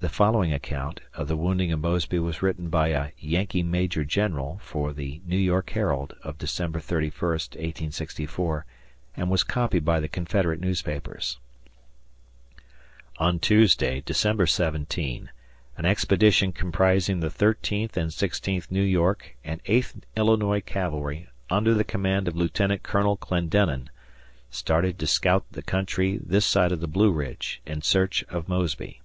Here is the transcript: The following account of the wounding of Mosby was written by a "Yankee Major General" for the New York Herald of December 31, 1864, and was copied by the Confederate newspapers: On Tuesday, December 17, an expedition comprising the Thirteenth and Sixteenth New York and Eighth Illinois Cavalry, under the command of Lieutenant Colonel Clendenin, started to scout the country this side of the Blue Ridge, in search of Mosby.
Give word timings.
The 0.00 0.08
following 0.08 0.52
account 0.52 1.00
of 1.14 1.26
the 1.26 1.36
wounding 1.36 1.72
of 1.72 1.80
Mosby 1.80 2.20
was 2.20 2.40
written 2.40 2.68
by 2.68 2.88
a 2.90 3.10
"Yankee 3.18 3.64
Major 3.64 4.04
General" 4.04 4.60
for 4.62 4.92
the 4.92 5.20
New 5.26 5.36
York 5.36 5.70
Herald 5.70 6.14
of 6.22 6.38
December 6.38 6.78
31, 6.78 7.32
1864, 7.32 8.64
and 9.16 9.28
was 9.28 9.42
copied 9.42 9.84
by 9.84 9.98
the 9.98 10.06
Confederate 10.06 10.60
newspapers: 10.60 11.38
On 13.16 13.40
Tuesday, 13.40 14.00
December 14.00 14.46
17, 14.46 15.30
an 15.76 15.84
expedition 15.84 16.52
comprising 16.52 17.18
the 17.18 17.28
Thirteenth 17.28 17.96
and 17.96 18.14
Sixteenth 18.14 18.70
New 18.70 18.82
York 18.84 19.34
and 19.42 19.60
Eighth 19.66 19.96
Illinois 20.14 20.60
Cavalry, 20.60 21.28
under 21.50 21.74
the 21.74 21.82
command 21.82 22.28
of 22.28 22.36
Lieutenant 22.36 22.84
Colonel 22.84 23.16
Clendenin, 23.16 23.90
started 24.48 24.96
to 25.00 25.08
scout 25.08 25.44
the 25.50 25.62
country 25.62 26.20
this 26.22 26.46
side 26.46 26.70
of 26.70 26.78
the 26.78 26.86
Blue 26.86 27.10
Ridge, 27.10 27.60
in 27.66 27.82
search 27.82 28.22
of 28.28 28.48
Mosby. 28.48 29.00